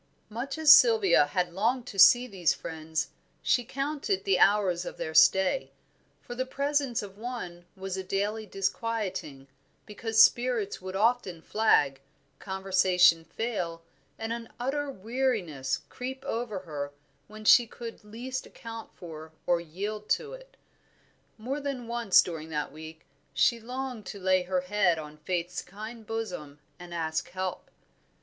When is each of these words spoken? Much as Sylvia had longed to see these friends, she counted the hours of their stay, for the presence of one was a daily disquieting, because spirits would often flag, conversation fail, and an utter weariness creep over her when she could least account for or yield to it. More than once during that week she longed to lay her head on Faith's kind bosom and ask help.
Much 0.29 0.57
as 0.57 0.73
Sylvia 0.73 1.27
had 1.27 1.53
longed 1.53 1.85
to 1.85 1.99
see 1.99 2.25
these 2.25 2.55
friends, 2.55 3.09
she 3.43 3.63
counted 3.63 4.23
the 4.23 4.39
hours 4.39 4.83
of 4.83 4.97
their 4.97 5.13
stay, 5.13 5.69
for 6.23 6.33
the 6.33 6.43
presence 6.43 7.03
of 7.03 7.19
one 7.19 7.67
was 7.75 7.95
a 7.95 8.03
daily 8.03 8.47
disquieting, 8.47 9.47
because 9.85 10.19
spirits 10.19 10.81
would 10.81 10.95
often 10.95 11.39
flag, 11.39 12.01
conversation 12.39 13.23
fail, 13.23 13.83
and 14.17 14.33
an 14.33 14.49
utter 14.59 14.89
weariness 14.89 15.81
creep 15.87 16.25
over 16.25 16.57
her 16.61 16.91
when 17.27 17.45
she 17.45 17.67
could 17.67 18.03
least 18.03 18.47
account 18.47 18.91
for 18.95 19.31
or 19.45 19.61
yield 19.61 20.09
to 20.09 20.33
it. 20.33 20.57
More 21.37 21.59
than 21.59 21.87
once 21.87 22.23
during 22.23 22.49
that 22.49 22.71
week 22.71 23.05
she 23.35 23.59
longed 23.59 24.07
to 24.07 24.19
lay 24.19 24.41
her 24.41 24.61
head 24.61 24.97
on 24.97 25.17
Faith's 25.17 25.61
kind 25.61 26.07
bosom 26.07 26.57
and 26.79 26.91
ask 26.91 27.29
help. 27.29 27.69